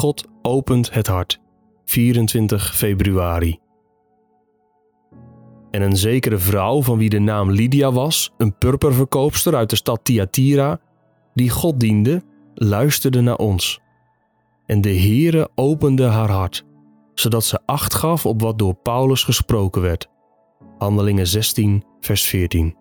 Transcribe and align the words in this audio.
God 0.00 0.24
opent 0.42 0.94
het 0.94 1.06
hart. 1.06 1.40
24 1.84 2.76
februari. 2.76 3.58
En 5.70 5.82
een 5.82 5.96
zekere 5.96 6.38
vrouw 6.38 6.82
van 6.82 6.98
wie 6.98 7.08
de 7.08 7.18
naam 7.18 7.50
Lydia 7.50 7.92
was, 7.92 8.32
een 8.36 8.58
purperverkoopster 8.58 9.54
uit 9.54 9.70
de 9.70 9.76
stad 9.76 10.04
Thyatira, 10.04 10.80
die 11.34 11.50
God 11.50 11.80
diende, 11.80 12.22
luisterde 12.54 13.20
naar 13.20 13.36
ons. 13.36 13.80
En 14.66 14.80
de 14.80 14.98
Heere 14.98 15.50
opende 15.54 16.04
haar 16.04 16.30
hart, 16.30 16.64
zodat 17.14 17.44
ze 17.44 17.60
acht 17.66 17.94
gaf 17.94 18.26
op 18.26 18.40
wat 18.40 18.58
door 18.58 18.74
Paulus 18.74 19.24
gesproken 19.24 19.82
werd. 19.82 20.08
Handelingen 20.78 21.26
16, 21.26 21.84
vers 22.00 22.22
14. 22.22 22.76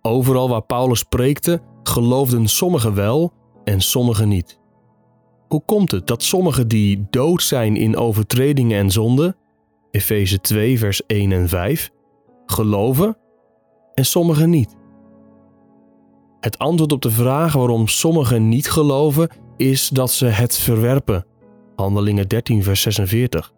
Overal 0.00 0.48
waar 0.48 0.62
Paulus 0.62 1.02
preekte, 1.02 1.62
geloofden 1.82 2.48
sommigen 2.48 2.94
wel 2.94 3.32
en 3.64 3.80
sommigen 3.80 4.28
niet. 4.28 4.60
Hoe 5.52 5.62
komt 5.64 5.90
het 5.90 6.06
dat 6.06 6.22
sommigen 6.22 6.68
die 6.68 7.06
dood 7.10 7.42
zijn 7.42 7.76
in 7.76 7.96
overtredingen 7.96 8.78
en 8.78 8.90
zonden, 8.90 9.36
Efeze 9.90 10.40
2, 10.40 10.78
vers 10.78 11.06
1 11.06 11.32
en 11.32 11.48
5, 11.48 11.90
geloven 12.46 13.16
en 13.94 14.04
sommigen 14.04 14.50
niet? 14.50 14.76
Het 16.40 16.58
antwoord 16.58 16.92
op 16.92 17.02
de 17.02 17.10
vraag 17.10 17.52
waarom 17.52 17.88
sommigen 17.88 18.48
niet 18.48 18.70
geloven 18.70 19.28
is 19.56 19.88
dat 19.88 20.10
ze 20.10 20.26
het 20.26 20.58
verwerpen. 20.58 21.26
Handelingen 21.76 22.28
13, 22.28 22.62
vers 22.62 22.80
46. 22.80 23.52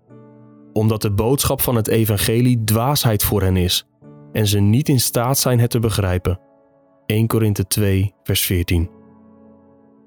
Omdat 0.73 1.03
de 1.03 1.13
boodschap 1.13 1.61
van 1.61 1.77
het 1.77 1.89
evangelie 1.89 2.65
dwaasheid 2.65 3.25
voor 3.25 3.43
hen 3.43 3.57
is 3.57 3.87
en 4.33 4.47
ze 4.47 4.61
niet 4.61 4.89
in 4.89 5.01
staat 5.01 5.39
zijn 5.39 5.61
het 5.61 5.71
te 5.71 5.79
begrijpen. 5.79 6.41
1 7.07 7.27
Korinthe 7.27 7.67
2, 7.67 8.15
vers 8.23 8.41
14. 8.41 9.03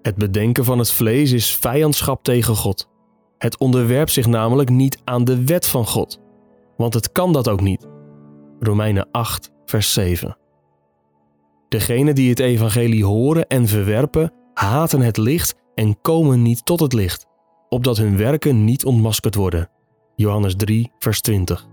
Het 0.08 0.16
bedenken 0.16 0.66
van 0.66 0.80
het 0.80 0.92
vlees 0.92 1.32
is 1.32 1.56
vijandschap 1.56 2.24
tegen 2.24 2.56
God. 2.56 2.90
Het 3.38 3.58
onderwerpt 3.58 4.12
zich 4.12 4.28
namelijk 4.28 4.70
niet 4.70 5.02
aan 5.04 5.24
de 5.24 5.44
wet 5.44 5.66
van 5.66 5.86
God, 5.86 6.22
want 6.78 6.94
het 6.94 7.12
kan 7.12 7.34
dat 7.34 7.50
ook 7.50 7.62
niet. 7.62 7.88
Romeinen 8.60 9.08
8, 9.12 9.52
vers 9.66 9.94
7. 9.94 10.38
Degenen 11.70 12.16
die 12.16 12.30
het 12.30 12.40
evangelie 12.40 13.06
horen 13.06 13.48
en 13.48 13.68
verwerpen, 13.68 14.34
haten 14.54 15.02
het 15.02 15.18
licht 15.18 15.56
en 15.76 16.02
komen 16.02 16.42
niet 16.42 16.66
tot 16.66 16.80
het 16.80 16.94
licht, 16.94 17.26
opdat 17.70 17.98
hun 17.98 18.18
werken 18.18 18.64
niet 18.64 18.86
ontmaskerd 18.86 19.36
worden. 19.36 19.70
Johannes 20.16 20.56
3, 20.56 20.92
vers 21.00 21.22
20. 21.22 21.68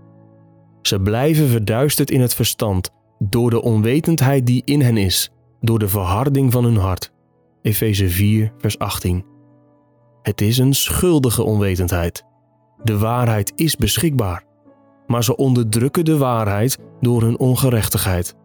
Ze 0.81 0.99
blijven 0.99 1.47
verduisterd 1.47 2.11
in 2.11 2.21
het 2.21 2.33
verstand 2.33 2.89
door 3.19 3.49
de 3.49 3.61
onwetendheid 3.61 4.45
die 4.45 4.61
in 4.65 4.81
hen 4.81 4.97
is, 4.97 5.31
door 5.61 5.79
de 5.79 5.87
verharding 5.89 6.51
van 6.51 6.63
hun 6.63 6.77
hart. 6.77 7.13
Efeze 7.65 8.09
4, 8.09 8.53
vers 8.57 8.79
18. 8.79 9.25
Het 10.21 10.41
is 10.41 10.57
een 10.57 10.73
schuldige 10.73 11.43
onwetendheid. 11.43 12.23
De 12.83 12.97
waarheid 12.97 13.51
is 13.55 13.75
beschikbaar, 13.75 14.43
maar 15.07 15.23
ze 15.23 15.35
onderdrukken 15.35 16.05
de 16.05 16.17
waarheid 16.17 16.77
door 16.99 17.21
hun 17.21 17.39
ongerechtigheid. 17.39 18.35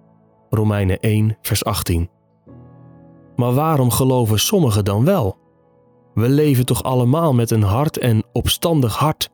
Romeinen 0.51 1.01
1, 1.01 1.37
vers 1.41 1.65
18. 1.65 2.11
Maar 3.37 3.55
waarom 3.55 3.91
geloven 3.91 4.39
sommigen 4.39 4.85
dan 4.85 5.05
wel? 5.05 5.39
We 6.15 6.29
leven 6.29 6.67
toch 6.67 6.83
allemaal 6.83 7.35
met 7.35 7.51
een 7.51 7.63
hart 7.63 7.99
en 7.99 8.25
opstandig 8.33 8.97
hart, 8.97 9.29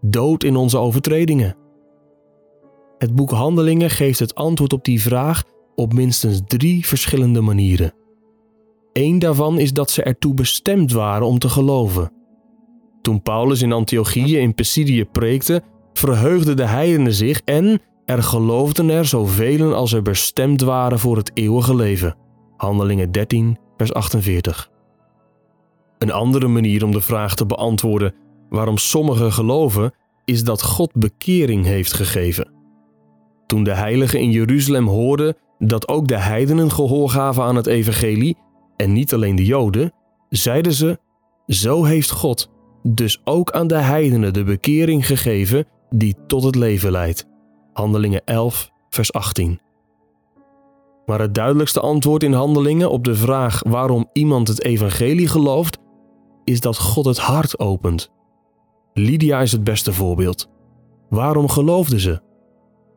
dood 0.00 0.44
in 0.44 0.56
onze 0.56 0.78
overtredingen. 0.78 1.56
Het 2.98 3.14
boek 3.14 3.30
Handelingen 3.30 3.90
geeft 3.90 4.18
het 4.18 4.34
antwoord 4.34 4.72
op 4.72 4.84
die 4.84 5.02
vraag 5.02 5.42
op 5.74 5.92
minstens 5.92 6.40
drie 6.46 6.86
verschillende 6.86 7.40
manieren. 7.40 7.92
Eén 8.98 9.18
daarvan 9.18 9.58
is 9.58 9.72
dat 9.72 9.90
ze 9.90 10.02
ertoe 10.02 10.34
bestemd 10.34 10.92
waren 10.92 11.26
om 11.26 11.38
te 11.38 11.48
geloven. 11.48 12.12
Toen 13.02 13.22
Paulus 13.22 13.62
in 13.62 13.72
Antiochië 13.72 14.38
in 14.38 14.54
Pisidië 14.54 15.04
preekte, 15.04 15.62
verheugden 15.92 16.56
de 16.56 16.66
heidenen 16.66 17.14
zich 17.14 17.40
en 17.44 17.80
er 18.04 18.22
geloofden 18.22 18.90
er 18.90 19.04
zoveel 19.04 19.74
als 19.74 19.92
er 19.92 20.02
bestemd 20.02 20.60
waren 20.60 20.98
voor 20.98 21.16
het 21.16 21.30
eeuwige 21.34 21.74
leven. 21.74 22.16
Handelingen 22.56 23.12
13, 23.12 23.58
vers 23.76 23.92
48. 23.92 24.70
Een 25.98 26.12
andere 26.12 26.48
manier 26.48 26.84
om 26.84 26.92
de 26.92 27.00
vraag 27.00 27.34
te 27.34 27.46
beantwoorden 27.46 28.14
waarom 28.48 28.78
sommigen 28.78 29.32
geloven, 29.32 29.92
is 30.24 30.44
dat 30.44 30.62
God 30.62 30.92
bekering 30.92 31.64
heeft 31.64 31.92
gegeven. 31.92 32.50
Toen 33.46 33.64
de 33.64 33.74
heiligen 33.74 34.20
in 34.20 34.30
Jeruzalem 34.30 34.86
hoorden 34.86 35.36
dat 35.58 35.88
ook 35.88 36.08
de 36.08 36.18
heidenen 36.18 36.70
gehoor 36.70 37.10
gaven 37.10 37.42
aan 37.42 37.56
het 37.56 37.66
evangelie, 37.66 38.36
en 38.78 38.92
niet 38.92 39.14
alleen 39.14 39.36
de 39.36 39.44
Joden, 39.44 39.92
zeiden 40.28 40.72
ze: 40.72 40.98
Zo 41.46 41.84
heeft 41.84 42.10
God 42.10 42.50
dus 42.82 43.20
ook 43.24 43.50
aan 43.50 43.66
de 43.66 43.78
heidenen 43.78 44.32
de 44.32 44.44
bekering 44.44 45.06
gegeven 45.06 45.66
die 45.90 46.14
tot 46.26 46.42
het 46.42 46.54
leven 46.54 46.90
leidt. 46.90 47.26
Handelingen 47.72 48.24
11, 48.24 48.70
vers 48.88 49.12
18. 49.12 49.60
Maar 51.06 51.20
het 51.20 51.34
duidelijkste 51.34 51.80
antwoord 51.80 52.22
in 52.22 52.32
Handelingen 52.32 52.90
op 52.90 53.04
de 53.04 53.14
vraag 53.14 53.62
waarom 53.68 54.08
iemand 54.12 54.48
het 54.48 54.64
evangelie 54.64 55.28
gelooft, 55.28 55.78
is 56.44 56.60
dat 56.60 56.78
God 56.78 57.04
het 57.04 57.18
hart 57.18 57.58
opent. 57.58 58.10
Lydia 58.92 59.40
is 59.40 59.52
het 59.52 59.64
beste 59.64 59.92
voorbeeld. 59.92 60.48
Waarom 61.08 61.48
geloofde 61.48 62.00
ze? 62.00 62.20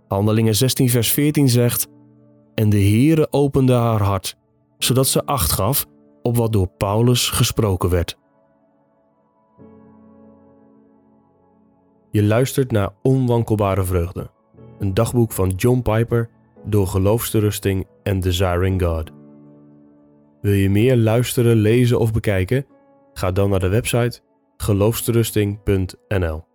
Handelingen 0.07 0.55
16, 0.55 0.89
vers 0.89 1.11
14 1.11 1.49
zegt: 1.49 1.87
En 2.55 2.69
de 2.69 2.81
Heere 2.81 3.27
opende 3.31 3.73
haar 3.73 4.01
hart, 4.01 4.37
zodat 4.83 5.07
ze 5.07 5.25
acht 5.25 5.51
gaf 5.51 5.85
op 6.21 6.37
wat 6.37 6.53
door 6.53 6.67
Paulus 6.67 7.29
gesproken 7.29 7.89
werd. 7.89 8.19
Je 12.09 12.23
luistert 12.23 12.71
naar 12.71 12.89
Onwankelbare 13.01 13.83
Vreugde, 13.83 14.31
een 14.79 14.93
dagboek 14.93 15.31
van 15.31 15.49
John 15.49 15.81
Piper 15.81 16.29
door 16.65 16.87
Geloofsterusting 16.87 17.87
en 18.03 18.19
Desiring 18.19 18.81
God. 18.81 19.11
Wil 20.41 20.53
je 20.53 20.69
meer 20.69 20.97
luisteren, 20.97 21.55
lezen 21.55 21.99
of 21.99 22.13
bekijken? 22.13 22.65
Ga 23.13 23.31
dan 23.31 23.49
naar 23.49 23.59
de 23.59 23.67
website 23.67 24.21
geloofsterusting.nl. 24.57 26.50